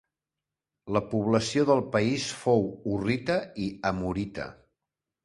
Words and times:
La 0.95 1.01
població 1.11 1.65
del 1.69 1.83
país 1.95 2.25
fou 2.45 2.65
hurrita 2.95 3.37
i 3.67 3.69
amorita. 3.91 4.49